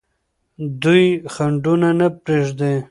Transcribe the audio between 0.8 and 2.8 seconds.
دوی خنډونه نه پرېږدي.